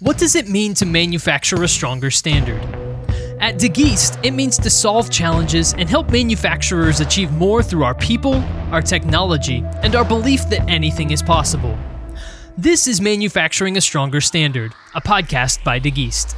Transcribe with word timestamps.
What 0.00 0.18
does 0.18 0.34
it 0.34 0.46
mean 0.46 0.74
to 0.74 0.84
manufacture 0.84 1.62
a 1.62 1.68
stronger 1.68 2.10
standard? 2.10 2.62
At 3.40 3.54
DeGeest, 3.54 4.22
it 4.22 4.32
means 4.32 4.58
to 4.58 4.68
solve 4.68 5.08
challenges 5.08 5.72
and 5.72 5.88
help 5.88 6.10
manufacturers 6.10 7.00
achieve 7.00 7.32
more 7.32 7.62
through 7.62 7.82
our 7.82 7.94
people, 7.94 8.34
our 8.72 8.82
technology, 8.82 9.64
and 9.82 9.96
our 9.96 10.04
belief 10.04 10.50
that 10.50 10.68
anything 10.68 11.12
is 11.12 11.22
possible. 11.22 11.78
This 12.58 12.86
is 12.86 13.00
Manufacturing 13.00 13.78
a 13.78 13.80
Stronger 13.80 14.20
Standard, 14.20 14.74
a 14.94 15.00
podcast 15.00 15.64
by 15.64 15.80
DeGeest. 15.80 16.34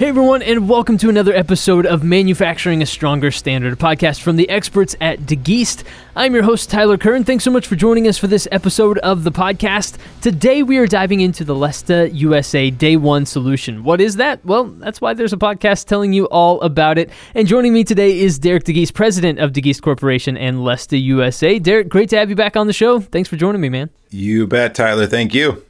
Hey 0.00 0.08
everyone, 0.08 0.40
and 0.40 0.66
welcome 0.66 0.96
to 0.96 1.10
another 1.10 1.34
episode 1.34 1.84
of 1.84 2.02
Manufacturing 2.02 2.80
a 2.80 2.86
Stronger 2.86 3.30
Standard, 3.30 3.74
a 3.74 3.76
podcast 3.76 4.22
from 4.22 4.36
the 4.36 4.48
experts 4.48 4.96
at 4.98 5.18
DeGeest. 5.18 5.84
I'm 6.16 6.32
your 6.32 6.42
host, 6.42 6.70
Tyler 6.70 6.96
Kern. 6.96 7.22
Thanks 7.22 7.44
so 7.44 7.50
much 7.50 7.66
for 7.66 7.76
joining 7.76 8.08
us 8.08 8.16
for 8.16 8.26
this 8.26 8.48
episode 8.50 8.96
of 9.00 9.24
the 9.24 9.30
podcast. 9.30 9.98
Today 10.22 10.62
we 10.62 10.78
are 10.78 10.86
diving 10.86 11.20
into 11.20 11.44
the 11.44 11.54
Lesta 11.54 12.08
USA 12.14 12.70
Day 12.70 12.96
One 12.96 13.26
solution. 13.26 13.84
What 13.84 14.00
is 14.00 14.16
that? 14.16 14.42
Well, 14.42 14.64
that's 14.64 15.02
why 15.02 15.12
there's 15.12 15.34
a 15.34 15.36
podcast 15.36 15.84
telling 15.84 16.14
you 16.14 16.24
all 16.28 16.62
about 16.62 16.96
it. 16.96 17.10
And 17.34 17.46
joining 17.46 17.74
me 17.74 17.84
today 17.84 18.18
is 18.18 18.38
Derek 18.38 18.64
DeGeest, 18.64 18.94
president 18.94 19.38
of 19.38 19.52
DeGeest 19.52 19.82
Corporation 19.82 20.38
and 20.38 20.64
Lesta 20.64 20.98
USA. 20.98 21.58
Derek, 21.58 21.90
great 21.90 22.08
to 22.08 22.16
have 22.16 22.30
you 22.30 22.36
back 22.36 22.56
on 22.56 22.66
the 22.66 22.72
show. 22.72 23.00
Thanks 23.00 23.28
for 23.28 23.36
joining 23.36 23.60
me, 23.60 23.68
man. 23.68 23.90
You 24.08 24.46
bet, 24.46 24.74
Tyler. 24.74 25.06
Thank 25.06 25.34
you. 25.34 25.62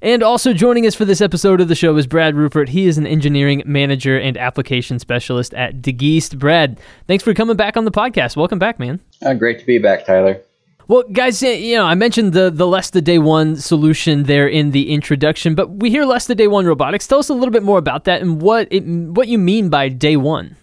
And 0.00 0.22
also 0.22 0.52
joining 0.52 0.86
us 0.86 0.94
for 0.94 1.04
this 1.04 1.20
episode 1.20 1.60
of 1.60 1.66
the 1.68 1.74
show 1.74 1.96
is 1.96 2.06
Brad 2.06 2.34
Ruppert. 2.34 2.68
He 2.68 2.86
is 2.86 2.98
an 2.98 3.06
engineering 3.06 3.62
manager 3.66 4.16
and 4.18 4.36
application 4.36 4.98
specialist 5.00 5.52
at 5.54 5.82
DeGeest. 5.82 6.38
Brad, 6.38 6.78
thanks 7.08 7.24
for 7.24 7.34
coming 7.34 7.56
back 7.56 7.76
on 7.76 7.84
the 7.84 7.90
podcast. 7.90 8.36
Welcome 8.36 8.60
back, 8.60 8.78
man. 8.78 9.00
Uh, 9.22 9.34
great 9.34 9.58
to 9.58 9.66
be 9.66 9.78
back, 9.78 10.06
Tyler. 10.06 10.40
Well, 10.86 11.02
guys, 11.02 11.42
you 11.42 11.76
know, 11.76 11.84
I 11.84 11.94
mentioned 11.94 12.32
the 12.32 12.48
the 12.48 12.66
Lesta 12.66 13.02
Day 13.02 13.18
One 13.18 13.56
solution 13.56 14.22
there 14.22 14.48
in 14.48 14.70
the 14.70 14.90
introduction, 14.90 15.54
but 15.54 15.68
we 15.68 15.90
hear 15.90 16.04
Lesta 16.04 16.34
Day 16.34 16.46
One 16.46 16.64
robotics. 16.64 17.06
Tell 17.06 17.18
us 17.18 17.28
a 17.28 17.34
little 17.34 17.50
bit 17.50 17.62
more 17.62 17.76
about 17.76 18.04
that 18.04 18.22
and 18.22 18.40
what 18.40 18.68
it 18.70 18.86
what 18.86 19.28
you 19.28 19.36
mean 19.36 19.68
by 19.68 19.90
Day 19.90 20.16
One. 20.16 20.56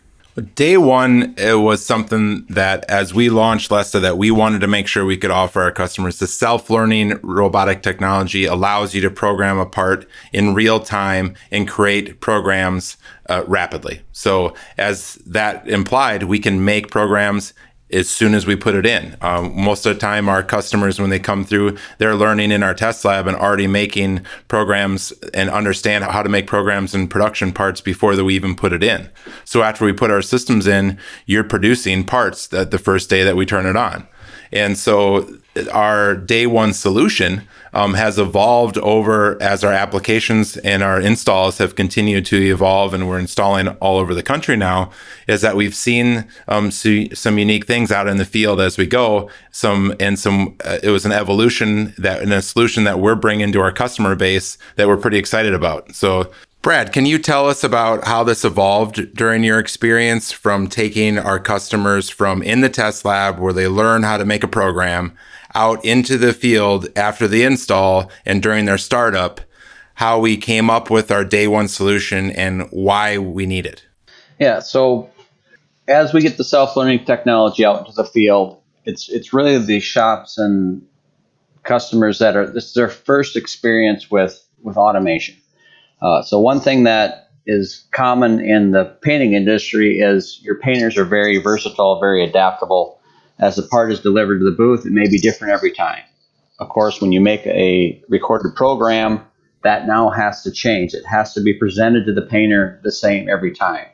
Day 0.53 0.75
one, 0.75 1.33
it 1.37 1.59
was 1.59 1.85
something 1.85 2.45
that 2.49 2.83
as 2.89 3.13
we 3.13 3.29
launched 3.29 3.71
Lesta, 3.71 4.01
that 4.01 4.17
we 4.17 4.31
wanted 4.31 4.59
to 4.59 4.67
make 4.67 4.85
sure 4.85 5.05
we 5.05 5.15
could 5.15 5.31
offer 5.31 5.61
our 5.61 5.71
customers. 5.71 6.19
The 6.19 6.27
self-learning 6.27 7.19
robotic 7.23 7.81
technology 7.81 8.43
allows 8.43 8.93
you 8.93 8.99
to 9.01 9.09
program 9.09 9.59
a 9.59 9.65
part 9.65 10.05
in 10.33 10.53
real 10.53 10.81
time 10.81 11.35
and 11.51 11.69
create 11.69 12.19
programs 12.19 12.97
uh, 13.29 13.45
rapidly. 13.47 14.01
So 14.11 14.53
as 14.77 15.15
that 15.25 15.69
implied, 15.69 16.23
we 16.23 16.39
can 16.39 16.65
make 16.65 16.91
programs 16.91 17.53
as 17.91 18.09
soon 18.09 18.33
as 18.33 18.47
we 18.47 18.55
put 18.55 18.75
it 18.75 18.85
in. 18.85 19.15
Um, 19.21 19.55
most 19.55 19.85
of 19.85 19.93
the 19.93 19.99
time, 19.99 20.27
our 20.27 20.41
customers, 20.41 20.99
when 20.99 21.11
they 21.11 21.19
come 21.19 21.45
through, 21.45 21.77
they're 21.97 22.15
learning 22.15 22.51
in 22.51 22.63
our 22.63 22.73
test 22.73 23.05
lab 23.05 23.27
and 23.27 23.37
already 23.37 23.67
making 23.67 24.25
programs 24.47 25.11
and 25.33 25.49
understand 25.49 26.03
how 26.03 26.23
to 26.23 26.29
make 26.29 26.47
programs 26.47 26.95
and 26.95 27.09
production 27.09 27.53
parts 27.53 27.81
before 27.81 28.15
that 28.15 28.25
we 28.25 28.35
even 28.35 28.55
put 28.55 28.73
it 28.73 28.83
in. 28.83 29.09
So 29.43 29.61
after 29.61 29.85
we 29.85 29.93
put 29.93 30.11
our 30.11 30.23
systems 30.23 30.65
in, 30.65 30.97
you're 31.25 31.43
producing 31.43 32.03
parts 32.03 32.47
that 32.47 32.71
the 32.71 32.79
first 32.79 33.09
day 33.09 33.23
that 33.23 33.35
we 33.35 33.45
turn 33.45 33.65
it 33.65 33.75
on. 33.75 34.07
And 34.51 34.77
so 34.77 35.29
our 35.71 36.15
day 36.15 36.47
one 36.47 36.73
solution 36.73 37.47
um, 37.73 37.93
has 37.93 38.17
evolved 38.17 38.77
over 38.77 39.41
as 39.41 39.63
our 39.63 39.71
applications 39.71 40.55
and 40.57 40.81
our 40.81 40.99
installs 40.99 41.57
have 41.57 41.75
continued 41.75 42.25
to 42.25 42.37
evolve 42.37 42.93
and 42.93 43.07
we're 43.07 43.19
installing 43.19 43.67
all 43.67 43.97
over 43.97 44.13
the 44.13 44.23
country 44.23 44.55
now 44.55 44.91
is 45.27 45.41
that 45.41 45.57
we've 45.57 45.75
seen 45.75 46.25
um, 46.47 46.71
some 46.71 47.37
unique 47.37 47.65
things 47.67 47.91
out 47.91 48.07
in 48.07 48.17
the 48.17 48.25
field 48.25 48.61
as 48.61 48.77
we 48.77 48.85
go. 48.85 49.29
Some 49.51 49.93
and 49.99 50.17
some 50.17 50.55
uh, 50.63 50.79
it 50.81 50.89
was 50.89 51.05
an 51.05 51.11
evolution 51.11 51.93
that 51.97 52.21
and 52.21 52.31
a 52.33 52.41
solution 52.41 52.85
that 52.85 52.99
we're 52.99 53.15
bringing 53.15 53.51
to 53.51 53.59
our 53.59 53.71
customer 53.71 54.15
base 54.15 54.57
that 54.77 54.87
we're 54.87 54.97
pretty 54.97 55.17
excited 55.17 55.53
about. 55.53 55.93
So 55.95 56.31
Brad, 56.65 56.91
can 56.91 57.05
you 57.05 57.19
tell 57.19 57.47
us 57.47 57.63
about 57.63 58.05
how 58.05 58.23
this 58.23 58.43
evolved 58.43 59.13
during 59.13 59.43
your 59.43 59.59
experience 59.59 60.31
from 60.31 60.65
taking 60.65 61.19
our 61.19 61.39
customers 61.39 62.09
from 62.09 62.41
in 62.41 62.61
the 62.61 62.69
test 62.69 63.05
lab 63.05 63.37
where 63.37 63.53
they 63.53 63.67
learn 63.67 64.01
how 64.01 64.17
to 64.17 64.25
make 64.25 64.43
a 64.43 64.47
program 64.47 65.15
out 65.53 65.85
into 65.85 66.17
the 66.17 66.33
field 66.33 66.87
after 66.95 67.27
the 67.27 67.43
install 67.43 68.09
and 68.25 68.41
during 68.41 68.65
their 68.65 68.79
startup, 68.79 69.41
how 69.93 70.19
we 70.19 70.37
came 70.37 70.71
up 70.71 70.89
with 70.89 71.11
our 71.11 71.23
day 71.23 71.47
one 71.47 71.67
solution 71.67 72.31
and 72.31 72.63
why 72.71 73.19
we 73.19 73.45
need 73.45 73.67
it. 73.67 73.85
Yeah, 74.39 74.59
so 74.59 75.11
as 75.87 76.13
we 76.13 76.21
get 76.21 76.37
the 76.37 76.43
self-learning 76.43 77.05
technology 77.05 77.63
out 77.63 77.81
into 77.81 77.91
the 77.91 78.05
field, 78.05 78.59
it's 78.85 79.07
it's 79.07 79.33
really 79.33 79.59
the 79.59 79.81
shops 79.81 80.39
and 80.39 80.81
customers 81.61 82.17
that 82.17 82.35
are 82.35 82.49
this 82.49 82.69
is 82.69 82.73
their 82.73 82.89
first 82.89 83.35
experience 83.35 84.09
with 84.09 84.43
with 84.63 84.77
automation. 84.77 85.35
Uh, 86.01 86.21
so 86.21 86.39
one 86.39 86.59
thing 86.59 86.83
that 86.83 87.29
is 87.45 87.85
common 87.91 88.39
in 88.39 88.71
the 88.71 88.85
painting 89.01 89.33
industry 89.33 89.99
is 89.99 90.39
your 90.41 90.59
painters 90.59 90.97
are 90.97 91.05
very 91.05 91.37
versatile, 91.37 91.99
very 91.99 92.23
adaptable 92.23 92.99
as 93.39 93.55
the 93.55 93.63
part 93.63 93.91
is 93.91 93.99
delivered 93.99 94.39
to 94.39 94.45
the 94.45 94.55
booth, 94.55 94.85
it 94.85 94.91
may 94.91 95.09
be 95.09 95.17
different 95.17 95.53
every 95.53 95.71
time. 95.71 96.01
Of 96.59 96.69
course, 96.69 97.01
when 97.01 97.11
you 97.11 97.19
make 97.19 97.45
a 97.45 98.01
recorded 98.07 98.55
program, 98.55 99.25
that 99.63 99.87
now 99.87 100.09
has 100.09 100.43
to 100.43 100.51
change. 100.51 100.93
It 100.93 101.05
has 101.05 101.33
to 101.33 101.41
be 101.41 101.53
presented 101.53 102.05
to 102.05 102.13
the 102.13 102.21
painter 102.21 102.79
the 102.83 102.91
same 102.91 103.27
every 103.27 103.53
time. 103.53 103.87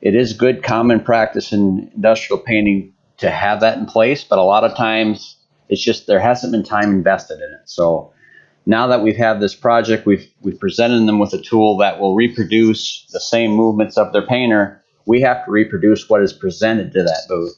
It 0.00 0.14
is 0.14 0.32
good 0.32 0.62
common 0.62 1.00
practice 1.00 1.52
in 1.52 1.90
industrial 1.94 2.40
painting 2.40 2.92
to 3.16 3.30
have 3.30 3.60
that 3.60 3.78
in 3.78 3.86
place, 3.86 4.22
but 4.22 4.38
a 4.38 4.44
lot 4.44 4.62
of 4.62 4.76
times 4.76 5.36
it's 5.68 5.82
just 5.82 6.06
there 6.06 6.20
hasn't 6.20 6.52
been 6.52 6.62
time 6.62 6.90
invested 6.90 7.36
in 7.36 7.50
it. 7.54 7.62
So 7.64 8.12
now 8.68 8.86
that 8.88 9.02
we've 9.02 9.16
had 9.16 9.40
this 9.40 9.54
project, 9.54 10.04
we've 10.04 10.30
we've 10.42 10.60
presented 10.60 11.08
them 11.08 11.18
with 11.18 11.32
a 11.32 11.40
tool 11.40 11.78
that 11.78 11.98
will 11.98 12.14
reproduce 12.14 13.06
the 13.10 13.18
same 13.18 13.52
movements 13.52 13.96
of 13.96 14.12
their 14.12 14.26
painter. 14.26 14.84
We 15.06 15.22
have 15.22 15.46
to 15.46 15.50
reproduce 15.50 16.06
what 16.08 16.22
is 16.22 16.34
presented 16.34 16.92
to 16.92 17.02
that 17.02 17.22
booth 17.28 17.56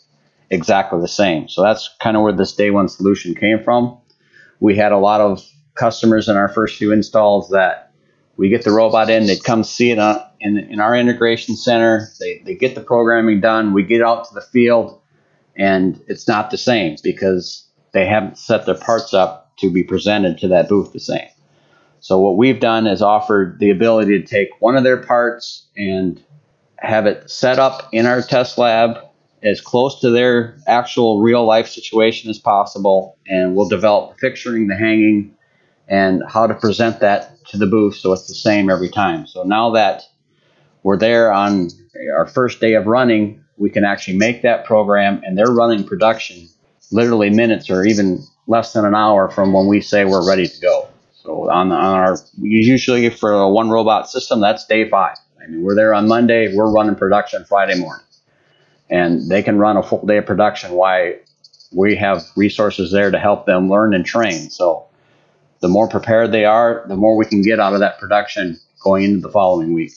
exactly 0.50 1.00
the 1.00 1.08
same. 1.08 1.48
So 1.48 1.62
that's 1.62 1.90
kind 2.00 2.16
of 2.16 2.22
where 2.22 2.32
this 2.32 2.52
day 2.54 2.70
one 2.70 2.88
solution 2.88 3.34
came 3.34 3.60
from. 3.62 3.98
We 4.60 4.76
had 4.76 4.92
a 4.92 4.98
lot 4.98 5.20
of 5.20 5.44
customers 5.74 6.28
in 6.28 6.36
our 6.36 6.48
first 6.48 6.76
few 6.78 6.92
installs 6.92 7.50
that 7.50 7.92
we 8.36 8.48
get 8.48 8.62
the 8.62 8.70
robot 8.70 9.10
in, 9.10 9.26
they'd 9.26 9.42
come 9.42 9.64
see 9.64 9.90
it 9.90 9.98
uh, 9.98 10.24
in, 10.40 10.58
in 10.58 10.80
our 10.80 10.96
integration 10.96 11.56
center, 11.56 12.08
they, 12.20 12.40
they 12.46 12.54
get 12.54 12.74
the 12.74 12.80
programming 12.80 13.40
done, 13.40 13.74
we 13.74 13.82
get 13.82 14.00
out 14.00 14.26
to 14.28 14.34
the 14.34 14.40
field, 14.40 14.98
and 15.56 16.02
it's 16.06 16.26
not 16.26 16.50
the 16.50 16.56
same 16.56 16.96
because 17.02 17.66
they 17.92 18.06
haven't 18.06 18.38
set 18.38 18.64
their 18.64 18.76
parts 18.76 19.12
up 19.12 19.39
to 19.60 19.70
be 19.70 19.82
presented 19.82 20.38
to 20.38 20.48
that 20.48 20.68
booth 20.68 20.92
the 20.92 21.00
same. 21.00 21.28
So 22.00 22.18
what 22.18 22.36
we've 22.36 22.60
done 22.60 22.86
is 22.86 23.02
offered 23.02 23.58
the 23.58 23.70
ability 23.70 24.20
to 24.20 24.26
take 24.26 24.48
one 24.60 24.76
of 24.76 24.84
their 24.84 24.96
parts 24.96 25.66
and 25.76 26.22
have 26.78 27.06
it 27.06 27.30
set 27.30 27.58
up 27.58 27.88
in 27.92 28.06
our 28.06 28.22
test 28.22 28.56
lab 28.56 28.98
as 29.42 29.60
close 29.60 30.00
to 30.00 30.10
their 30.10 30.58
actual 30.66 31.20
real 31.20 31.44
life 31.44 31.68
situation 31.68 32.30
as 32.30 32.38
possible, 32.38 33.18
and 33.26 33.54
we'll 33.54 33.68
develop 33.68 34.16
the 34.16 34.26
fixturing, 34.26 34.68
the 34.68 34.76
hanging, 34.76 35.34
and 35.88 36.22
how 36.28 36.46
to 36.46 36.54
present 36.54 37.00
that 37.00 37.44
to 37.46 37.56
the 37.56 37.66
booth 37.66 37.96
so 37.96 38.12
it's 38.12 38.28
the 38.28 38.34
same 38.34 38.70
every 38.70 38.88
time. 38.88 39.26
So 39.26 39.42
now 39.42 39.70
that 39.70 40.02
we're 40.82 40.98
there 40.98 41.32
on 41.32 41.68
our 42.14 42.26
first 42.26 42.60
day 42.60 42.74
of 42.74 42.86
running, 42.86 43.42
we 43.56 43.70
can 43.70 43.84
actually 43.84 44.16
make 44.16 44.42
that 44.42 44.64
program, 44.64 45.20
and 45.24 45.36
they're 45.36 45.52
running 45.52 45.84
production 45.84 46.48
literally 46.92 47.30
minutes 47.30 47.70
or 47.70 47.84
even 47.84 48.24
less 48.50 48.72
than 48.72 48.84
an 48.84 48.96
hour 48.96 49.30
from 49.30 49.52
when 49.52 49.66
we 49.66 49.80
say 49.80 50.04
we're 50.04 50.26
ready 50.26 50.46
to 50.46 50.60
go. 50.60 50.88
So 51.14 51.48
on, 51.48 51.70
on 51.70 51.94
our 51.94 52.18
usually 52.42 53.08
for 53.08 53.32
a 53.32 53.48
one 53.48 53.70
robot 53.70 54.10
system, 54.10 54.40
that's 54.40 54.66
day 54.66 54.88
five. 54.88 55.16
I 55.40 55.46
mean, 55.46 55.62
we're 55.62 55.76
there 55.76 55.94
on 55.94 56.08
Monday, 56.08 56.54
we're 56.54 56.70
running 56.70 56.96
production 56.96 57.44
Friday 57.44 57.78
morning 57.78 58.04
and 58.90 59.30
they 59.30 59.42
can 59.42 59.58
run 59.58 59.76
a 59.76 59.82
full 59.82 60.04
day 60.04 60.18
of 60.18 60.26
production. 60.26 60.72
Why 60.72 61.20
we 61.72 61.94
have 61.94 62.24
resources 62.36 62.90
there 62.90 63.12
to 63.12 63.18
help 63.18 63.46
them 63.46 63.70
learn 63.70 63.94
and 63.94 64.04
train. 64.04 64.50
So 64.50 64.86
the 65.60 65.68
more 65.68 65.88
prepared 65.88 66.32
they 66.32 66.44
are, 66.44 66.84
the 66.88 66.96
more 66.96 67.16
we 67.16 67.26
can 67.26 67.42
get 67.42 67.60
out 67.60 67.72
of 67.72 67.80
that 67.80 68.00
production 68.00 68.58
going 68.82 69.04
into 69.04 69.20
the 69.20 69.30
following 69.30 69.72
week. 69.72 69.92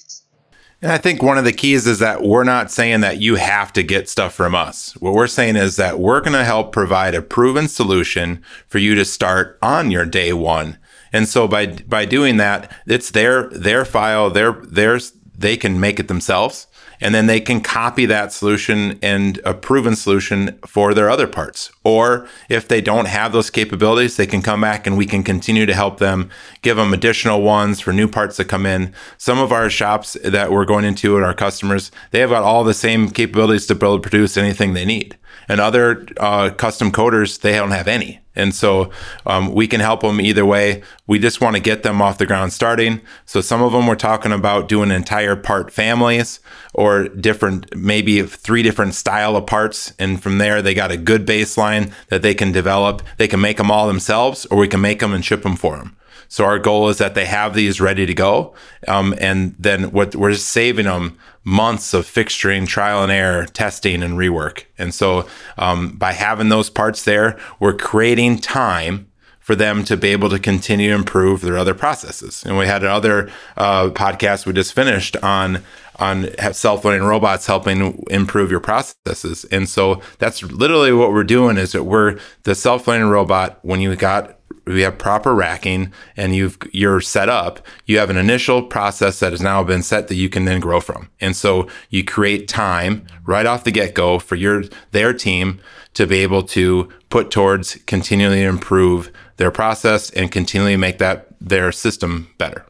And 0.84 0.92
I 0.92 0.98
think 0.98 1.24
one 1.24 1.38
of 1.38 1.46
the 1.46 1.54
keys 1.54 1.88
is 1.88 2.00
that 2.00 2.24
we're 2.24 2.44
not 2.44 2.70
saying 2.70 3.00
that 3.02 3.18
you 3.18 3.36
have 3.36 3.72
to 3.72 3.84
get 3.84 4.10
stuff 4.10 4.34
from 4.34 4.54
us. 4.54 4.92
What 4.98 5.14
we're 5.14 5.28
saying 5.28 5.56
is 5.56 5.78
that 5.78 5.98
we're 5.98 6.20
going 6.20 6.34
to 6.34 6.44
help 6.44 6.74
provide 6.74 7.16
a 7.16 7.22
proven 7.22 7.70
solution 7.70 8.44
for 8.68 8.80
you 8.80 8.94
to 8.96 9.06
start 9.06 9.58
on 9.62 9.92
your 9.92 10.06
day 10.06 10.34
one. 10.34 10.78
And 11.14 11.26
so 11.26 11.48
by 11.48 11.68
by 11.68 12.04
doing 12.04 12.36
that, 12.36 12.70
it's 12.86 13.12
their 13.12 13.48
their 13.52 13.86
file, 13.86 14.30
their 14.30 14.52
theirs 14.52 15.14
they 15.38 15.56
can 15.56 15.80
make 15.80 16.02
it 16.02 16.10
themselves 16.10 16.68
and 17.04 17.14
then 17.14 17.28
they 17.28 17.42
can 17.42 17.60
copy 17.60 18.06
that 18.06 18.32
solution 18.32 18.98
and 19.02 19.40
a 19.44 19.54
proven 19.54 19.94
solution 19.96 20.58
for 20.66 20.94
their 20.94 21.10
other 21.10 21.28
parts. 21.28 21.70
Or 21.84 22.28
if 22.48 22.68
they 22.70 22.80
don't 22.80 23.08
have 23.08 23.34
those 23.34 23.50
capabilities, 23.50 24.16
they 24.16 24.26
can 24.26 24.42
come 24.42 24.62
back 24.62 24.88
and 24.88 24.98
we 24.98 25.06
can 25.06 25.22
continue 25.22 25.66
to 25.66 25.74
help 25.74 26.00
them, 26.00 26.30
give 26.62 26.78
them 26.78 26.94
additional 26.94 27.42
ones 27.42 27.82
for 27.82 27.92
new 27.92 28.08
parts 28.08 28.38
that 28.38 28.46
come 28.46 28.66
in. 28.66 28.94
Some 29.18 29.38
of 29.38 29.52
our 29.52 29.70
shops 29.70 30.16
that 30.24 30.50
we're 30.50 30.64
going 30.64 30.86
into 30.86 31.18
and 31.18 31.26
our 31.26 31.34
customers, 31.34 31.92
they 32.12 32.20
have 32.20 32.30
got 32.30 32.44
all 32.44 32.64
the 32.64 32.74
same 32.74 33.10
capabilities 33.10 33.68
to 33.68 33.76
build, 33.76 34.02
produce 34.02 34.38
anything 34.38 34.74
they 34.74 34.86
need. 34.86 35.18
And 35.48 35.60
other 35.60 36.08
uh, 36.18 36.52
custom 36.52 36.92
coaters, 36.92 37.38
they 37.38 37.54
don't 37.54 37.72
have 37.72 37.88
any. 37.88 38.22
And 38.36 38.56
so 38.56 38.90
um, 39.26 39.54
we 39.54 39.68
can 39.68 39.80
help 39.80 40.02
them 40.02 40.20
either 40.20 40.46
way. 40.46 40.82
We 41.06 41.20
just 41.20 41.42
want 41.42 41.56
to 41.56 41.62
get 41.62 41.84
them 41.84 42.02
off 42.02 42.18
the 42.18 42.26
ground 42.26 42.52
starting. 42.52 43.02
So 43.26 43.42
some 43.42 43.62
of 43.62 43.72
them 43.72 43.86
we're 43.86 43.96
talking 43.96 44.32
about 44.32 44.68
doing 44.68 44.90
entire 44.90 45.36
part 45.36 45.72
families 45.72 46.40
or 46.74 47.10
different, 47.10 47.76
maybe 47.76 48.24
three 48.24 48.64
different 48.64 48.96
style 48.96 49.36
of 49.36 49.46
parts. 49.46 49.94
And 50.00 50.22
from 50.22 50.40
there, 50.40 50.62
they 50.62 50.74
got 50.74 50.92
a 50.92 50.98
good 50.98 51.28
baseline 51.28 51.92
that 52.10 52.22
they 52.22 52.34
can 52.34 52.52
develop. 52.52 53.04
They 53.18 53.28
can 53.28 53.42
make 53.42 53.58
them 53.58 53.70
all 53.70 53.88
themselves 53.88 54.46
or 54.48 54.58
we 54.58 54.68
can 54.68 54.82
make 54.82 55.00
them 55.00 55.14
and 55.14 55.24
ship 55.24 55.44
them 55.44 55.56
for 55.56 55.78
them. 55.78 55.96
So 56.34 56.46
our 56.46 56.58
goal 56.58 56.90
is 56.90 56.98
that 56.98 57.14
they 57.14 57.28
have 57.28 57.54
these 57.54 57.80
ready 57.80 58.08
to 58.08 58.14
go, 58.16 58.56
um, 58.88 59.14
and 59.20 59.56
then 59.60 59.92
what 59.92 60.16
we're 60.16 60.32
just 60.32 60.50
saving 60.50 60.88
them 60.88 61.16
months 61.44 61.94
of 61.94 62.08
fixturing, 62.08 62.68
trial 62.68 63.04
and 63.04 63.12
error, 63.12 63.46
testing, 63.46 64.02
and 64.02 64.16
rework. 64.16 64.64
And 64.80 64.96
so 64.96 65.28
um, 65.60 65.90
by 65.90 66.14
having 66.14 66.50
those 66.50 66.72
parts 66.72 67.04
there, 67.04 67.38
we're 67.60 67.78
creating 67.78 68.40
time 68.40 69.12
for 69.42 69.54
them 69.54 69.84
to 69.84 69.96
be 69.96 70.08
able 70.08 70.30
to 70.30 70.40
continue 70.40 70.90
to 70.90 70.96
improve 70.96 71.42
their 71.42 71.56
other 71.56 71.76
processes. 71.76 72.44
And 72.44 72.58
we 72.58 72.66
had 72.66 72.82
another 72.82 73.30
uh, 73.56 73.90
podcast 73.90 74.48
we 74.48 74.54
just 74.54 74.74
finished 74.74 75.16
on 75.18 75.64
on 76.00 76.28
self-learning 76.52 77.08
robots 77.08 77.46
helping 77.46 78.04
improve 78.10 78.50
your 78.50 78.60
processes. 78.60 79.46
And 79.52 79.70
so 79.70 80.02
that's 80.18 80.42
literally 80.42 80.92
what 80.92 81.12
we're 81.12 81.24
doing 81.24 81.58
is 81.58 81.74
that 81.74 81.84
we're 81.84 82.18
the 82.42 82.56
self-learning 82.56 83.10
robot 83.10 83.60
when 83.62 83.80
you 83.80 83.96
got 83.96 84.40
we 84.66 84.82
have 84.82 84.98
proper 84.98 85.34
racking 85.36 85.92
and 86.16 86.36
you've 86.36 86.58
you're 86.72 87.02
set 87.02 87.30
up 87.30 87.66
you 87.86 87.98
have 87.98 88.10
an 88.10 88.18
initial 88.18 88.64
process 88.64 89.20
that 89.20 89.32
has 89.32 89.42
now 89.42 89.64
been 89.64 89.84
set 89.84 90.08
that 90.08 90.16
you 90.16 90.30
can 90.30 90.46
then 90.46 90.60
grow 90.60 90.80
from. 90.80 91.10
And 91.20 91.36
so 91.36 91.68
you 91.90 92.04
create 92.04 92.48
time 92.48 93.06
right 93.26 93.46
off 93.46 93.64
the 93.64 93.72
get-go 93.72 94.20
for 94.20 94.36
your 94.36 94.64
their 94.92 95.14
team 95.14 95.60
to 95.94 96.08
be 96.08 96.20
able 96.20 96.44
to 96.44 96.90
put 97.10 97.30
towards 97.30 97.76
continually 97.86 98.44
improve 98.44 99.12
their 99.38 99.52
process 99.52 100.10
and 100.12 100.32
continually 100.32 100.78
make 100.78 100.98
that 100.98 101.28
their 101.40 101.72
system 101.72 102.30
better. 102.38 102.66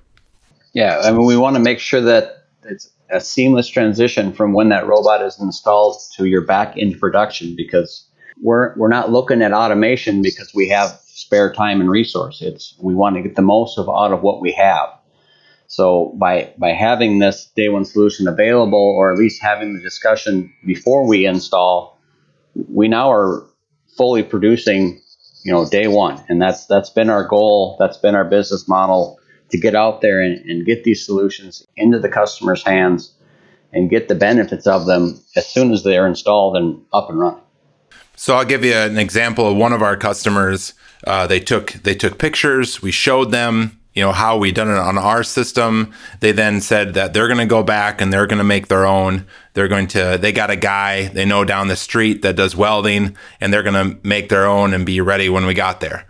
Yeah 0.73 1.01
i 1.03 1.11
mean 1.11 1.25
we 1.25 1.37
want 1.37 1.55
to 1.55 1.61
make 1.61 1.79
sure 1.79 2.01
that 2.01 2.47
it's 2.63 2.89
a 3.09 3.21
seamless 3.21 3.67
transition 3.67 4.33
from 4.33 4.53
when 4.53 4.69
that 4.69 4.87
robot 4.87 5.21
is 5.21 5.39
installed 5.39 6.01
to 6.15 6.25
your 6.25 6.41
back 6.41 6.75
into 6.77 6.97
production 6.97 7.55
because 7.55 8.07
we're 8.41 8.75
we're 8.75 8.89
not 8.89 9.11
looking 9.11 9.41
at 9.41 9.53
automation 9.53 10.21
because 10.21 10.53
we 10.53 10.67
have 10.67 10.99
spare 11.13 11.53
time 11.53 11.79
and 11.79 11.89
resource. 11.89 12.41
It's 12.41 12.75
we 12.79 12.95
want 12.95 13.15
to 13.15 13.21
get 13.21 13.35
the 13.35 13.41
most 13.41 13.77
of 13.77 13.87
out 13.87 14.11
of 14.11 14.23
what 14.23 14.41
we 14.41 14.51
have. 14.53 14.89
So 15.67 16.13
by 16.17 16.53
by 16.57 16.71
having 16.71 17.19
this 17.19 17.45
day 17.55 17.69
one 17.69 17.85
solution 17.85 18.27
available, 18.27 18.79
or 18.97 19.11
at 19.11 19.19
least 19.19 19.41
having 19.41 19.75
the 19.75 19.81
discussion 19.81 20.53
before 20.65 21.07
we 21.07 21.25
install, 21.25 21.99
we 22.55 22.87
now 22.87 23.11
are 23.11 23.45
fully 23.95 24.23
producing, 24.23 25.01
you 25.43 25.51
know, 25.51 25.69
day 25.69 25.87
one, 25.87 26.23
and 26.29 26.41
that's 26.41 26.65
that's 26.65 26.89
been 26.89 27.09
our 27.09 27.27
goal. 27.27 27.77
That's 27.79 27.97
been 27.97 28.15
our 28.15 28.25
business 28.25 28.67
model 28.67 29.19
to 29.49 29.59
get 29.59 29.75
out 29.75 30.01
there 30.01 30.19
and, 30.19 30.43
and 30.49 30.65
get 30.65 30.83
these 30.83 31.05
solutions 31.05 31.65
into 31.75 31.99
the 31.99 32.09
customer's 32.09 32.63
hands 32.63 33.13
and 33.71 33.89
get 33.89 34.07
the 34.07 34.15
benefits 34.15 34.65
of 34.65 34.85
them 34.87 35.21
as 35.35 35.47
soon 35.47 35.71
as 35.71 35.83
they're 35.83 36.07
installed 36.07 36.57
and 36.57 36.81
up 36.91 37.09
and 37.09 37.19
running. 37.19 37.42
So 38.15 38.35
I'll 38.35 38.45
give 38.45 38.63
you 38.63 38.73
an 38.73 38.97
example 38.97 39.49
of 39.49 39.57
one 39.57 39.73
of 39.73 39.81
our 39.81 39.97
customers. 39.97 40.73
Uh, 41.05 41.27
they 41.27 41.39
took 41.39 41.73
they 41.73 41.95
took 41.95 42.17
pictures. 42.17 42.81
We 42.81 42.91
showed 42.91 43.31
them, 43.31 43.79
you 43.93 44.03
know, 44.03 44.11
how 44.11 44.37
we 44.37 44.51
done 44.51 44.69
it 44.69 44.77
on 44.77 44.97
our 44.97 45.23
system. 45.23 45.93
They 46.19 46.31
then 46.31 46.61
said 46.61 46.93
that 46.93 47.13
they're 47.13 47.27
going 47.27 47.39
to 47.39 47.45
go 47.45 47.63
back 47.63 47.99
and 48.01 48.13
they're 48.13 48.27
going 48.27 48.37
to 48.37 48.43
make 48.43 48.67
their 48.67 48.85
own. 48.85 49.25
They're 49.53 49.67
going 49.67 49.87
to. 49.87 50.17
They 50.21 50.31
got 50.31 50.51
a 50.51 50.55
guy 50.55 51.07
they 51.07 51.25
know 51.25 51.43
down 51.43 51.67
the 51.67 51.75
street 51.75 52.21
that 52.21 52.35
does 52.35 52.55
welding, 52.55 53.17
and 53.41 53.51
they're 53.51 53.63
going 53.63 53.91
to 53.93 54.07
make 54.07 54.29
their 54.29 54.45
own 54.45 54.73
and 54.73 54.85
be 54.85 55.01
ready 55.01 55.27
when 55.27 55.45
we 55.45 55.53
got 55.53 55.79
there. 55.81 56.05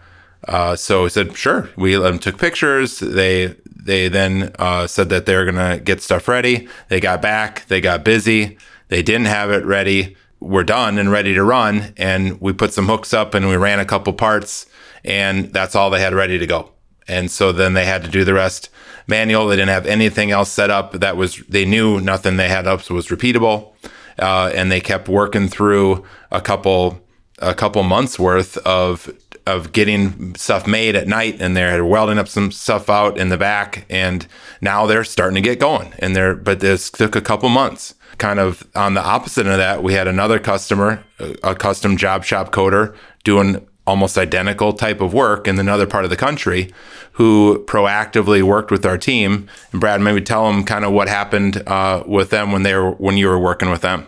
Uh, 0.48 0.76
so 0.76 1.04
we 1.04 1.10
said, 1.10 1.36
sure. 1.38 1.70
We 1.78 1.96
um, 1.96 2.20
took 2.20 2.38
pictures. 2.38 3.00
They 3.00 3.56
they 3.66 4.10
then 4.10 4.54
uh, 4.60 4.88
said 4.88 5.10
that 5.10 5.26
they're 5.26 5.50
going 5.50 5.78
to 5.78 5.84
get 5.84 6.02
stuff 6.02 6.28
ready. 6.28 6.68
They 6.90 7.00
got 7.00 7.22
back. 7.22 7.66
They 7.68 7.82
got 7.82 8.04
busy. 8.04 8.58
They 8.90 9.02
didn't 9.02 9.28
have 9.28 9.52
it 9.52 9.66
ready 9.66 10.16
we're 10.44 10.64
done 10.64 10.98
and 10.98 11.12
ready 11.12 11.34
to 11.34 11.44
run. 11.44 11.94
And 11.98 12.40
we 12.42 12.54
put 12.54 12.74
some 12.74 12.88
hooks 12.88 13.14
up 13.14 13.34
and 13.34 13.48
we 13.50 13.56
ran 13.56 13.80
a 13.80 13.86
couple 13.86 14.14
parts, 14.14 14.66
and 15.04 15.52
that's 15.54 15.76
all 15.76 15.90
they 15.90 16.02
had 16.02 16.14
ready 16.14 16.38
to 16.38 16.46
go. 16.46 16.72
And 17.08 17.30
so 17.30 17.52
then 17.52 17.74
they 17.74 17.86
had 17.86 18.04
to 18.04 18.10
do 18.10 18.24
the 18.24 18.34
rest 18.34 18.70
manual. 19.08 19.48
They 19.48 19.56
didn't 19.56 19.70
have 19.70 19.86
anything 19.86 20.32
else 20.32 20.50
set 20.50 20.70
up 20.70 20.94
that 20.94 21.18
was, 21.18 21.38
they 21.50 21.66
knew 21.66 22.00
nothing 22.00 22.38
they 22.38 22.50
had 22.50 22.68
up 22.68 22.90
was 22.90 23.08
repeatable. 23.08 23.74
Uh, 24.20 24.52
and 24.54 24.72
they 24.72 24.80
kept 24.80 25.10
working 25.10 25.48
through 25.48 26.06
a 26.32 26.40
couple, 26.40 27.02
a 27.40 27.56
couple 27.56 27.82
months 27.84 28.20
worth 28.20 28.58
of, 28.58 29.10
of 29.46 29.72
getting 29.74 30.36
stuff 30.36 30.66
made 30.66 30.96
at 30.96 31.08
night 31.08 31.42
and 31.42 31.56
they're 31.56 31.84
welding 31.84 32.18
up 32.18 32.28
some 32.28 32.52
stuff 32.52 32.90
out 32.90 33.18
in 33.18 33.30
the 33.30 33.38
back. 33.38 33.86
And 33.90 34.26
now 34.62 34.86
they're 34.86 35.04
starting 35.04 35.36
to 35.36 35.42
get 35.42 35.60
going 35.60 35.94
and 36.00 36.16
they're, 36.16 36.36
but 36.36 36.60
this 36.60 36.90
took 36.90 37.16
a 37.16 37.22
couple 37.22 37.50
months 37.50 37.96
kind 38.18 38.40
of 38.40 38.68
on 38.76 38.94
the 38.94 39.04
opposite 39.04 39.48
of 39.48 39.58
that, 39.58 39.84
we 39.84 39.94
had 39.94 40.08
another 40.08 40.40
customer, 40.40 41.04
a 41.44 41.56
custom 41.56 41.98
job 41.98 42.24
shop 42.24 42.52
coater, 42.52 42.96
doing 43.24 43.66
almost 43.86 44.18
identical 44.18 44.72
type 44.74 45.02
of 45.02 45.14
work 45.14 45.48
in 45.48 45.60
another 45.60 45.86
part 45.86 46.06
of 46.06 46.10
the 46.10 46.16
country 46.16 46.72
who 47.14 47.64
proactively 47.68 48.42
worked 48.42 48.72
with 48.72 48.86
our 48.86 48.98
team. 48.98 49.48
And 49.72 49.82
Brad, 49.82 50.00
maybe 50.02 50.22
tell 50.22 50.50
them 50.50 50.64
kind 50.64 50.86
of 50.86 50.94
what 50.94 51.08
happened 51.08 51.62
uh, 51.68 52.04
with 52.08 52.30
them 52.30 52.52
when 52.52 52.64
they 52.64 52.76
were 52.76 52.92
when 52.92 53.18
you 53.18 53.28
were 53.28 53.40
working 53.40 53.70
with 53.70 53.82
them. 53.82 54.08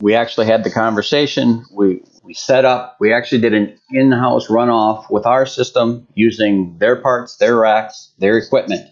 We 0.00 0.14
actually 0.14 0.46
had 0.46 0.62
the 0.62 0.70
conversation. 0.70 1.64
We 1.72 2.02
we 2.26 2.34
set 2.34 2.64
up. 2.64 2.96
We 2.98 3.12
actually 3.12 3.40
did 3.40 3.54
an 3.54 3.78
in-house 3.90 4.48
runoff 4.48 5.10
with 5.10 5.26
our 5.26 5.46
system 5.46 6.06
using 6.14 6.76
their 6.78 6.96
parts, 6.96 7.36
their 7.36 7.56
racks, 7.56 8.12
their 8.18 8.36
equipment. 8.36 8.90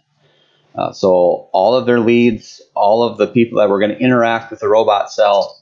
Uh, 0.77 0.93
so 0.93 1.49
all 1.53 1.75
of 1.75 1.87
their 1.87 2.01
leads, 2.01 2.63
all 2.75 3.03
of 3.03 3.19
the 3.19 3.27
people 3.27 3.59
that 3.59 3.69
were 3.69 3.79
going 3.79 3.93
to 3.93 3.99
interact 3.99 4.51
with 4.51 4.61
the 4.61 4.69
robot 4.69 5.13
cell 5.13 5.61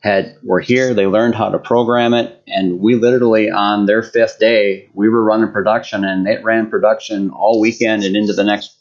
had 0.00 0.36
were 0.42 0.60
here. 0.60 0.94
They 0.94 1.06
learned 1.06 1.34
how 1.34 1.50
to 1.50 1.58
program 1.58 2.14
it, 2.14 2.42
and 2.46 2.80
we 2.80 2.94
literally 2.94 3.50
on 3.50 3.86
their 3.86 4.02
fifth 4.02 4.38
day 4.38 4.88
we 4.94 5.08
were 5.08 5.22
running 5.22 5.52
production, 5.52 6.04
and 6.04 6.26
it 6.26 6.42
ran 6.42 6.70
production 6.70 7.30
all 7.30 7.60
weekend 7.60 8.02
and 8.02 8.16
into 8.16 8.32
the 8.32 8.44
next, 8.44 8.76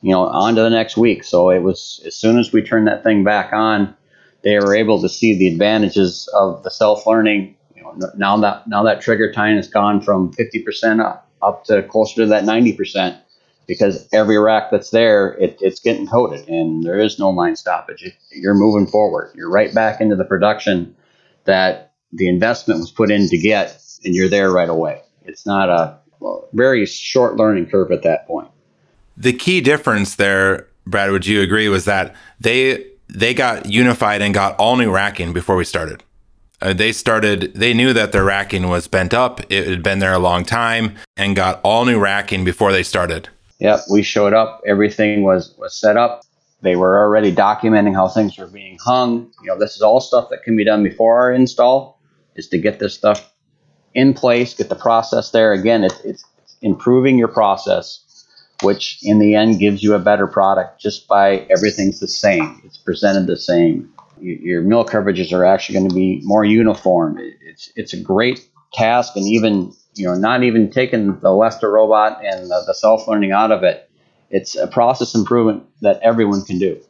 you 0.00 0.12
know, 0.12 0.26
on 0.26 0.54
to 0.54 0.62
the 0.62 0.70
next 0.70 0.96
week. 0.96 1.24
So 1.24 1.50
it 1.50 1.60
was 1.60 2.02
as 2.06 2.14
soon 2.14 2.38
as 2.38 2.52
we 2.52 2.62
turned 2.62 2.86
that 2.86 3.02
thing 3.02 3.22
back 3.22 3.52
on, 3.52 3.94
they 4.42 4.56
were 4.58 4.74
able 4.74 5.00
to 5.02 5.08
see 5.08 5.36
the 5.36 5.48
advantages 5.48 6.28
of 6.34 6.62
the 6.62 6.70
self 6.70 7.06
learning. 7.06 7.55
Now 8.16 8.36
that 8.38 8.66
now 8.66 8.82
that 8.82 9.00
trigger 9.00 9.32
time 9.32 9.56
has 9.56 9.68
gone 9.68 10.00
from 10.00 10.32
50% 10.32 11.04
up 11.04 11.28
up 11.42 11.64
to 11.64 11.82
closer 11.82 12.22
to 12.22 12.26
that 12.26 12.44
90% 12.44 13.18
because 13.66 14.08
every 14.12 14.38
rack 14.38 14.70
that's 14.70 14.90
there, 14.90 15.34
it, 15.34 15.58
it's 15.60 15.80
getting 15.80 16.06
coated 16.06 16.48
and 16.48 16.84
there 16.84 16.98
is 16.98 17.18
no 17.18 17.30
line 17.30 17.56
stoppage. 17.56 18.04
You're 18.30 18.54
moving 18.54 18.86
forward. 18.86 19.32
You're 19.34 19.50
right 19.50 19.74
back 19.74 20.00
into 20.00 20.16
the 20.16 20.24
production 20.24 20.94
that 21.44 21.92
the 22.12 22.28
investment 22.28 22.80
was 22.80 22.90
put 22.90 23.10
in 23.10 23.28
to 23.28 23.38
get, 23.38 23.82
and 24.04 24.14
you're 24.14 24.28
there 24.28 24.50
right 24.50 24.68
away. 24.68 25.02
It's 25.24 25.44
not 25.44 25.68
a 25.68 25.98
very 26.52 26.86
short 26.86 27.36
learning 27.36 27.66
curve 27.66 27.90
at 27.90 28.02
that 28.02 28.26
point. 28.26 28.48
The 29.16 29.32
key 29.32 29.60
difference 29.60 30.16
there, 30.16 30.68
Brad, 30.86 31.10
would 31.10 31.26
you 31.26 31.42
agree, 31.42 31.68
was 31.68 31.84
that 31.84 32.14
they 32.40 32.86
they 33.08 33.34
got 33.34 33.66
unified 33.66 34.22
and 34.22 34.34
got 34.34 34.56
all 34.58 34.76
new 34.76 34.90
racking 34.90 35.32
before 35.32 35.56
we 35.56 35.64
started. 35.64 36.02
Uh, 36.62 36.72
they 36.72 36.90
started 36.90 37.52
they 37.54 37.74
knew 37.74 37.92
that 37.92 38.12
their 38.12 38.24
racking 38.24 38.68
was 38.68 38.88
bent 38.88 39.12
up 39.12 39.40
it 39.50 39.66
had 39.66 39.82
been 39.82 39.98
there 39.98 40.14
a 40.14 40.18
long 40.18 40.44
time 40.44 40.96
and 41.16 41.36
got 41.36 41.60
all 41.62 41.84
new 41.84 41.98
racking 41.98 42.44
before 42.44 42.72
they 42.72 42.82
started 42.82 43.28
Yep, 43.58 43.80
we 43.90 44.02
showed 44.02 44.34
up. 44.34 44.62
Everything 44.66 45.22
was 45.22 45.54
was 45.58 45.74
set 45.74 45.96
up. 45.96 46.22
They 46.62 46.76
were 46.76 46.98
already 46.98 47.34
documenting 47.34 47.94
how 47.94 48.08
things 48.08 48.36
were 48.38 48.46
being 48.46 48.78
hung. 48.82 49.32
You 49.42 49.48
know, 49.48 49.58
this 49.58 49.76
is 49.76 49.82
all 49.82 50.00
stuff 50.00 50.28
that 50.30 50.42
can 50.42 50.56
be 50.56 50.64
done 50.64 50.82
before 50.82 51.18
our 51.18 51.32
install. 51.32 52.00
Is 52.34 52.48
to 52.48 52.58
get 52.58 52.78
this 52.78 52.94
stuff 52.94 53.32
in 53.94 54.12
place, 54.12 54.52
get 54.52 54.68
the 54.68 54.74
process 54.74 55.30
there. 55.30 55.52
Again, 55.52 55.84
it, 55.84 55.94
it's 56.04 56.24
improving 56.60 57.16
your 57.16 57.28
process, 57.28 58.26
which 58.62 58.98
in 59.02 59.18
the 59.18 59.34
end 59.34 59.58
gives 59.58 59.82
you 59.82 59.94
a 59.94 59.98
better 59.98 60.26
product 60.26 60.78
just 60.78 61.08
by 61.08 61.46
everything's 61.48 61.98
the 61.98 62.08
same. 62.08 62.60
It's 62.62 62.76
presented 62.76 63.26
the 63.26 63.38
same. 63.38 63.90
Your 64.20 64.62
mil 64.62 64.84
coverages 64.84 65.32
are 65.32 65.44
actually 65.44 65.78
going 65.78 65.88
to 65.88 65.94
be 65.94 66.20
more 66.24 66.44
uniform. 66.44 67.18
It's 67.42 67.72
it's 67.76 67.92
a 67.92 68.00
great 68.00 68.48
task, 68.72 69.16
and 69.16 69.26
even 69.26 69.72
you 69.96 70.06
know, 70.06 70.14
not 70.14 70.42
even 70.42 70.70
taking 70.70 71.18
the 71.20 71.32
Lesta 71.32 71.68
robot 71.68 72.24
and 72.24 72.50
the, 72.50 72.64
the 72.66 72.74
self 72.74 73.08
learning 73.08 73.32
out 73.32 73.50
of 73.50 73.62
it. 73.62 73.90
It's 74.30 74.56
a 74.56 74.66
process 74.66 75.14
improvement 75.14 75.64
that 75.80 76.00
everyone 76.02 76.42
can 76.42 76.58
do. 76.58 76.80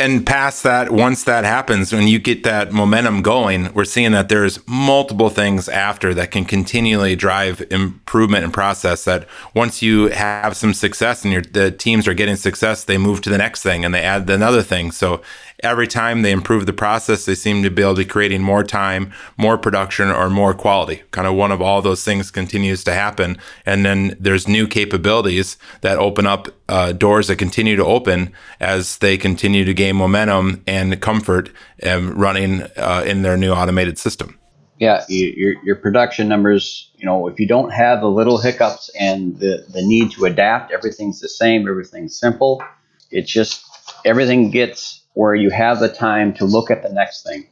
and 0.00 0.26
past 0.26 0.62
that, 0.62 0.90
once 0.90 1.24
that 1.24 1.44
happens, 1.44 1.92
when 1.92 2.06
you 2.06 2.18
get 2.18 2.44
that 2.44 2.72
momentum 2.72 3.22
going, 3.22 3.72
we're 3.74 3.84
seeing 3.84 4.12
that 4.12 4.28
there's 4.28 4.60
multiple 4.68 5.28
things 5.28 5.68
after 5.68 6.14
that 6.14 6.30
can 6.30 6.44
continually 6.44 7.16
drive 7.16 7.64
improvement 7.70 8.44
in 8.44 8.50
process. 8.52 9.04
That 9.04 9.26
once 9.54 9.82
you 9.82 10.08
have 10.08 10.56
some 10.56 10.74
success 10.74 11.24
and 11.24 11.32
your 11.32 11.42
the 11.42 11.70
teams 11.70 12.06
are 12.06 12.14
getting 12.14 12.36
success, 12.36 12.84
they 12.84 12.98
move 12.98 13.20
to 13.22 13.30
the 13.30 13.38
next 13.38 13.62
thing 13.62 13.84
and 13.84 13.94
they 13.94 14.02
add 14.02 14.28
another 14.28 14.62
thing. 14.62 14.92
So 14.92 15.22
every 15.62 15.86
time 15.86 16.22
they 16.22 16.30
improve 16.30 16.66
the 16.66 16.72
process, 16.72 17.24
they 17.24 17.34
seem 17.34 17.62
to 17.62 17.70
be 17.70 17.82
able 17.82 17.96
to 17.96 18.04
creating 18.04 18.42
more 18.42 18.64
time, 18.64 19.12
more 19.36 19.58
production, 19.58 20.08
or 20.08 20.30
more 20.30 20.54
quality. 20.54 21.02
Kind 21.10 21.26
of 21.26 21.34
one 21.34 21.52
of 21.52 21.60
all 21.60 21.82
those 21.82 22.04
things 22.04 22.30
continues 22.30 22.84
to 22.84 22.92
happen, 22.92 23.38
and 23.66 23.84
then 23.84 24.16
there's 24.20 24.46
new 24.46 24.66
capabilities 24.66 25.56
that 25.80 25.98
open 25.98 26.26
up 26.26 26.48
uh, 26.68 26.92
doors 26.92 27.28
that 27.28 27.36
continue 27.36 27.76
to 27.76 27.84
open 27.84 28.32
as 28.60 28.98
they 28.98 29.16
continue 29.16 29.64
to 29.64 29.74
gain 29.74 29.96
momentum 29.96 30.62
and 30.66 31.00
comfort 31.00 31.50
running 31.84 32.62
uh, 32.76 33.04
in 33.06 33.22
their 33.22 33.36
new 33.36 33.52
automated 33.52 33.98
system. 33.98 34.38
Yeah, 34.78 35.04
your, 35.08 35.54
your 35.64 35.74
production 35.74 36.28
numbers, 36.28 36.92
you 36.96 37.04
know, 37.04 37.26
if 37.26 37.40
you 37.40 37.48
don't 37.48 37.70
have 37.70 38.00
the 38.00 38.08
little 38.08 38.38
hiccups 38.38 38.90
and 38.98 39.36
the, 39.40 39.66
the 39.70 39.82
need 39.82 40.12
to 40.12 40.24
adapt, 40.24 40.70
everything's 40.72 41.20
the 41.20 41.28
same, 41.28 41.68
everything's 41.68 42.18
simple. 42.18 42.62
It's 43.10 43.30
just 43.30 43.64
everything 44.04 44.50
gets 44.50 44.97
where 45.14 45.34
you 45.34 45.50
have 45.50 45.80
the 45.80 45.88
time 45.88 46.32
to 46.34 46.44
look 46.44 46.70
at 46.70 46.82
the 46.82 46.88
next 46.88 47.24
thing. 47.24 47.46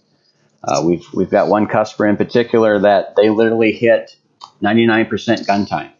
Uh, 0.64 0.82
we've, 0.84 1.04
we've 1.14 1.30
got 1.30 1.48
one 1.48 1.66
customer 1.66 2.08
in 2.08 2.16
particular 2.16 2.78
that 2.78 3.14
they 3.16 3.30
literally 3.30 3.72
hit 3.72 4.16
99% 4.62 5.46
gun 5.46 5.66
time. 5.66 5.92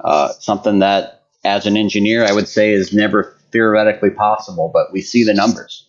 Uh, 0.00 0.32
something 0.32 0.80
that, 0.80 1.22
as 1.44 1.66
an 1.66 1.76
engineer, 1.76 2.24
I 2.24 2.32
would 2.32 2.48
say 2.48 2.72
is 2.72 2.92
never 2.92 3.36
theoretically 3.52 4.10
possible, 4.10 4.70
but 4.72 4.92
we 4.92 5.00
see 5.00 5.24
the 5.24 5.34
numbers. 5.34 5.86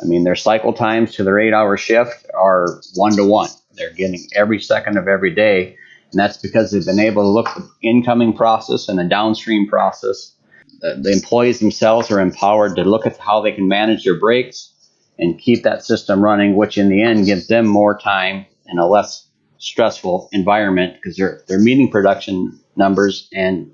I 0.00 0.04
mean, 0.04 0.24
their 0.24 0.36
cycle 0.36 0.72
times 0.72 1.14
to 1.14 1.24
their 1.24 1.38
eight 1.38 1.52
hour 1.52 1.76
shift 1.76 2.26
are 2.34 2.80
one 2.94 3.16
to 3.16 3.24
one. 3.24 3.50
They're 3.74 3.92
getting 3.92 4.26
every 4.34 4.60
second 4.60 4.98
of 4.98 5.08
every 5.08 5.34
day. 5.34 5.76
And 6.10 6.18
that's 6.18 6.36
because 6.36 6.70
they've 6.70 6.84
been 6.84 6.98
able 6.98 7.22
to 7.22 7.28
look 7.28 7.46
the 7.54 7.68
incoming 7.82 8.34
process 8.34 8.88
and 8.88 8.98
the 8.98 9.04
downstream 9.04 9.68
process. 9.68 10.34
The, 10.82 11.12
employees 11.12 11.60
themselves 11.60 12.10
are 12.10 12.20
empowered 12.20 12.76
to 12.76 12.82
look 12.84 13.06
at 13.06 13.16
how 13.16 13.40
they 13.40 13.52
can 13.52 13.68
manage 13.68 14.04
their 14.04 14.18
breaks 14.18 14.72
and 15.18 15.38
keep 15.38 15.62
that 15.62 15.84
system 15.84 16.20
running, 16.20 16.56
which 16.56 16.76
in 16.76 16.88
the 16.88 17.02
end 17.02 17.26
gives 17.26 17.46
them 17.46 17.66
more 17.66 17.96
time 17.96 18.46
and 18.66 18.80
a 18.80 18.86
less 18.86 19.28
stressful 19.58 20.28
environment 20.32 20.94
because 20.94 21.16
they're 21.16 21.40
they're 21.46 21.60
meeting 21.60 21.88
production 21.88 22.58
numbers 22.74 23.28
and 23.32 23.70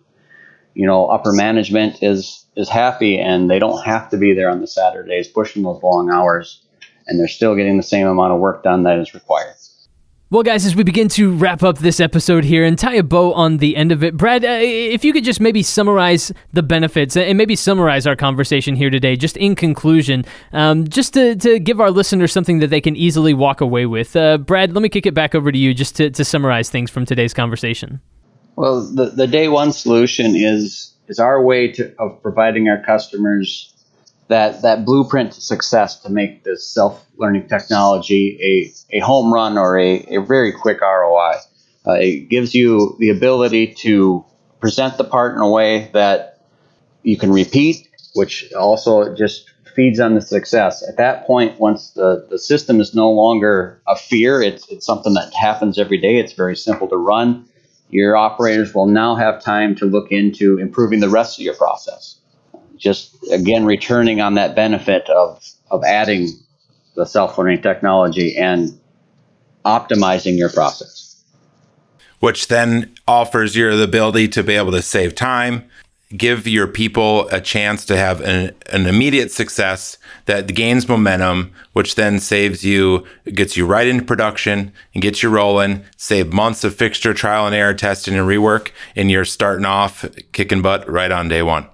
you 0.74 0.86
know 0.86 1.06
upper 1.06 1.32
management 1.32 2.02
is 2.02 2.44
is 2.56 2.68
happy 2.68 3.18
and 3.18 3.48
they 3.48 3.58
don't 3.58 3.82
have 3.84 4.10
to 4.10 4.18
be 4.18 4.34
there 4.34 4.50
on 4.50 4.60
the 4.60 4.66
Saturdays 4.66 5.28
pushing 5.28 5.62
those 5.62 5.82
long 5.82 6.10
hours 6.10 6.62
and 7.06 7.18
they're 7.18 7.26
still 7.26 7.56
getting 7.56 7.78
the 7.78 7.82
same 7.82 8.06
amount 8.06 8.34
of 8.34 8.38
work 8.38 8.62
done 8.62 8.82
that 8.82 8.98
is 8.98 9.14
required. 9.14 9.54
Well, 10.30 10.42
guys, 10.42 10.66
as 10.66 10.76
we 10.76 10.82
begin 10.82 11.08
to 11.11 11.32
wrap 11.32 11.62
up 11.62 11.78
this 11.78 12.00
episode 12.00 12.44
here 12.44 12.62
and 12.62 12.78
tie 12.78 12.97
a 12.97 13.02
bow 13.02 13.32
on 13.32 13.56
the 13.56 13.75
end 13.75 13.92
of 13.92 14.04
it, 14.04 14.14
Brad, 14.14 14.44
uh, 14.44 14.58
if 14.61 15.02
you 15.02 15.14
could 15.14 15.25
just 15.25 15.40
maybe 15.40 15.62
summarize 15.62 16.30
the 16.52 16.62
benefits 16.62 17.16
and 17.16 17.38
maybe 17.38 17.56
summarize 17.56 18.06
our 18.06 18.14
conversation 18.14 18.76
here 18.76 18.90
today, 18.90 19.16
just 19.16 19.38
in 19.38 19.54
conclusion, 19.54 20.26
um, 20.52 20.87
just 20.87 21.14
to, 21.14 21.35
to 21.37 21.58
give 21.58 21.80
our 21.80 21.90
listeners 21.90 22.30
something 22.30 22.58
that 22.58 22.68
they 22.68 22.82
can 22.82 22.94
easily 22.94 23.32
walk 23.32 23.62
away 23.62 23.87
with. 23.87 24.14
Uh, 24.14 24.37
Brad, 24.37 24.75
let 24.75 24.82
me 24.82 24.90
kick 24.90 25.06
it 25.06 25.14
back 25.14 25.35
over 25.35 25.50
to 25.50 25.56
you 25.56 25.73
just 25.73 25.97
to, 25.97 26.11
to 26.11 26.26
summarize 26.26 26.68
things 26.68 26.90
from 26.90 27.06
today's 27.06 27.32
conversation. 27.32 27.99
Well, 28.54 28.82
the, 28.82 29.06
the 29.06 29.26
day 29.26 29.49
one 29.49 29.73
solution 29.73 30.37
is 30.37 30.92
is 31.08 31.18
our 31.18 31.42
way 31.42 31.73
to, 31.73 31.94
of 31.99 32.23
providing 32.23 32.68
our 32.68 32.82
customers 32.82 33.73
that 34.28 34.62
that 34.62 34.85
blueprint 34.85 35.32
to 35.32 35.40
success 35.40 36.00
to 36.00 36.11
make 36.11 36.44
this 36.44 36.66
self 36.66 37.04
learning 37.16 37.49
technology 37.49 38.38
a, 38.90 38.97
a 38.97 39.00
home 39.00 39.32
run 39.32 39.58
or 39.58 39.78
a, 39.78 40.06
a 40.11 40.20
very 40.20 40.52
quick 40.52 40.80
ROI. 40.80 41.35
Uh, 41.87 41.92
it 41.92 42.28
gives 42.28 42.54
you 42.54 42.97
the 42.99 43.11
ability 43.11 43.75
to 43.75 44.25
present 44.61 44.99
the 44.99 45.04
part 45.04 45.35
in 45.35 45.40
a 45.40 45.49
way 45.49 45.90
that 45.94 46.42
you 47.02 47.16
can 47.16 47.32
repeat, 47.32 47.88
which 48.14 48.52
also 48.52 49.14
just 49.14 49.50
feeds 49.75 50.00
on 50.00 50.14
the 50.14 50.20
success. 50.20 50.87
At 50.87 50.97
that 50.97 51.26
point, 51.26 51.58
once 51.58 51.92
the, 51.92 52.26
the 52.28 52.38
system 52.38 52.80
is 52.80 52.94
no 52.94 53.11
longer 53.11 53.80
a 53.87 53.97
fear, 53.97 54.42
it's, 54.42 54.68
it's 54.68 54.85
something 54.85 55.14
that 55.14 55.32
happens 55.32 55.78
every 55.78 55.99
day, 55.99 56.18
it's 56.18 56.32
very 56.32 56.56
simple 56.56 56.88
to 56.88 56.97
run 56.97 57.49
your 57.90 58.16
operators 58.16 58.75
will 58.75 58.87
now 58.87 59.14
have 59.14 59.42
time 59.42 59.75
to 59.76 59.87
look 59.87 60.12
into 60.12 60.58
improving 60.58 61.00
the 61.00 61.08
rest 61.08 61.38
of 61.38 61.44
your 61.44 61.54
process. 61.54 62.16
Just 62.78 63.16
again, 63.30 63.64
returning 63.64 64.20
on 64.20 64.35
that 64.35 64.54
benefit 64.54 65.08
of, 65.11 65.44
of 65.70 65.85
adding 65.85 66.28
the 66.94 67.06
self 67.06 67.38
learning 67.38 67.62
technology 67.62 68.37
and 68.37 68.78
optimizing 69.64 70.38
your 70.38 70.50
process. 70.50 71.23
Which 72.20 72.49
then 72.49 72.94
offers 73.06 73.54
you 73.54 73.76
the 73.76 73.85
ability 73.85 74.28
to 74.28 74.42
be 74.42 74.54
able 74.54 74.73
to 74.73 74.82
save 74.82 75.14
time, 75.14 75.68
give 76.16 76.49
your 76.49 76.66
people 76.66 77.28
a 77.28 77.40
chance 77.40 77.85
to 77.85 77.97
have 77.97 78.20
an, 78.23 78.54
an 78.73 78.87
immediate 78.87 79.30
success 79.30 79.99
that 80.26 80.54
gains 80.54 80.88
momentum, 80.88 81.52
which 81.75 81.94
then 81.94 82.18
saves 82.18 82.64
you, 82.64 83.06
gets 83.26 83.56
you 83.56 83.66
right 83.66 83.87
into 83.87 84.04
production 84.04 84.73
and 84.94 85.02
gets 85.02 85.23
you 85.23 85.28
rolling, 85.28 85.85
save 85.97 86.32
months 86.32 86.64
of 86.64 86.75
fixture 86.75 87.14
trial 87.14 87.47
and 87.47 87.54
error 87.54 87.75
testing 87.75 88.14
and 88.14 88.26
rework, 88.26 88.70
and 88.97 89.11
you're 89.11 89.25
starting 89.25 89.66
off 89.66 90.04
kicking 90.32 90.62
butt 90.62 90.88
right 90.90 91.12
on 91.12 91.28
day 91.28 91.42
one. 91.42 91.68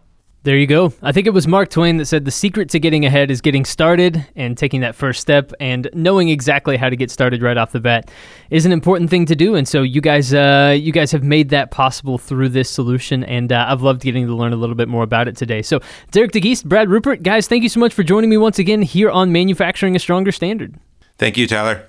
There 0.44 0.58
you 0.58 0.66
go. 0.66 0.92
I 1.00 1.10
think 1.10 1.26
it 1.26 1.30
was 1.30 1.48
Mark 1.48 1.70
Twain 1.70 1.96
that 1.96 2.04
said 2.04 2.26
the 2.26 2.30
secret 2.30 2.68
to 2.68 2.78
getting 2.78 3.06
ahead 3.06 3.30
is 3.30 3.40
getting 3.40 3.64
started 3.64 4.26
and 4.36 4.58
taking 4.58 4.82
that 4.82 4.94
first 4.94 5.22
step 5.22 5.52
and 5.58 5.88
knowing 5.94 6.28
exactly 6.28 6.76
how 6.76 6.90
to 6.90 6.96
get 6.96 7.10
started 7.10 7.40
right 7.40 7.56
off 7.56 7.72
the 7.72 7.80
bat 7.80 8.10
is 8.50 8.66
an 8.66 8.72
important 8.72 9.08
thing 9.08 9.24
to 9.24 9.34
do. 9.34 9.54
And 9.54 9.66
so 9.66 9.80
you 9.80 10.02
guys, 10.02 10.34
uh, 10.34 10.76
you 10.78 10.92
guys 10.92 11.10
have 11.12 11.24
made 11.24 11.48
that 11.48 11.70
possible 11.70 12.18
through 12.18 12.50
this 12.50 12.68
solution, 12.68 13.24
and 13.24 13.52
uh, 13.52 13.64
I've 13.66 13.80
loved 13.80 14.02
getting 14.02 14.26
to 14.26 14.34
learn 14.34 14.52
a 14.52 14.56
little 14.56 14.76
bit 14.76 14.86
more 14.86 15.02
about 15.02 15.28
it 15.28 15.36
today. 15.38 15.62
So 15.62 15.80
Derek 16.10 16.32
DeGeest, 16.32 16.66
Brad 16.66 16.88
Ruppert, 16.88 17.22
guys, 17.22 17.48
thank 17.48 17.62
you 17.62 17.70
so 17.70 17.80
much 17.80 17.94
for 17.94 18.02
joining 18.02 18.28
me 18.28 18.36
once 18.36 18.58
again 18.58 18.82
here 18.82 19.10
on 19.10 19.32
Manufacturing 19.32 19.96
a 19.96 19.98
Stronger 19.98 20.30
Standard. 20.30 20.74
Thank 21.16 21.38
you, 21.38 21.46
Tyler. 21.46 21.88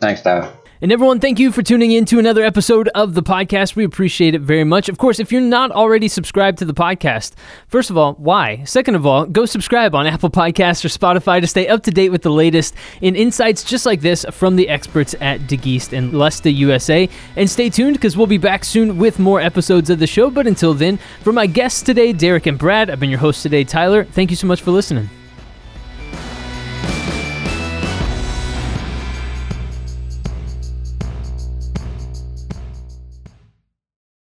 Thanks, 0.00 0.22
Tyler. 0.22 0.52
And 0.82 0.92
everyone, 0.92 1.20
thank 1.20 1.38
you 1.38 1.52
for 1.52 1.62
tuning 1.62 1.92
in 1.92 2.04
to 2.04 2.18
another 2.18 2.44
episode 2.44 2.88
of 2.88 3.14
the 3.14 3.22
podcast. 3.22 3.76
We 3.76 3.84
appreciate 3.84 4.34
it 4.34 4.42
very 4.42 4.62
much. 4.62 4.90
Of 4.90 4.98
course, 4.98 5.18
if 5.18 5.32
you're 5.32 5.40
not 5.40 5.70
already 5.70 6.06
subscribed 6.06 6.58
to 6.58 6.66
the 6.66 6.74
podcast, 6.74 7.32
first 7.66 7.88
of 7.88 7.96
all, 7.96 8.12
why? 8.14 8.62
Second 8.64 8.94
of 8.94 9.06
all, 9.06 9.24
go 9.24 9.46
subscribe 9.46 9.94
on 9.94 10.06
Apple 10.06 10.28
Podcasts 10.28 10.84
or 10.84 10.88
Spotify 10.88 11.40
to 11.40 11.46
stay 11.46 11.66
up 11.66 11.82
to 11.84 11.90
date 11.90 12.10
with 12.10 12.20
the 12.20 12.30
latest 12.30 12.74
in 13.00 13.16
insights 13.16 13.64
just 13.64 13.86
like 13.86 14.02
this 14.02 14.26
from 14.30 14.56
the 14.56 14.68
experts 14.68 15.14
at 15.22 15.40
DeGeest 15.40 15.96
and 15.96 16.12
Lesta 16.12 16.50
USA. 16.50 17.08
And 17.36 17.48
stay 17.48 17.70
tuned 17.70 17.96
because 17.96 18.14
we'll 18.14 18.26
be 18.26 18.36
back 18.36 18.62
soon 18.62 18.98
with 18.98 19.18
more 19.18 19.40
episodes 19.40 19.88
of 19.88 19.98
the 19.98 20.06
show. 20.06 20.28
But 20.28 20.46
until 20.46 20.74
then, 20.74 20.98
for 21.22 21.32
my 21.32 21.46
guests 21.46 21.80
today, 21.80 22.12
Derek 22.12 22.44
and 22.44 22.58
Brad, 22.58 22.90
I've 22.90 23.00
been 23.00 23.08
your 23.08 23.18
host 23.18 23.42
today, 23.42 23.64
Tyler. 23.64 24.04
Thank 24.04 24.28
you 24.28 24.36
so 24.36 24.46
much 24.46 24.60
for 24.60 24.72
listening. 24.72 25.08